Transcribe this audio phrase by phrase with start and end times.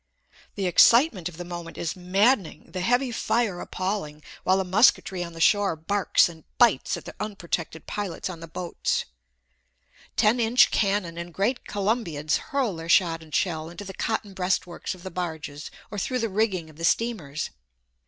[0.55, 5.33] The excitement of the moment is maddening, the heavy fire appalling, while the musketry on
[5.33, 9.05] the shore barks and bites at the unprotected pilots on the boats.
[10.15, 14.95] Ten inch cannon and great columbiads hurl their shot and shell into the cotton breastworks
[14.95, 17.51] of the barges or through the rigging of the steamers.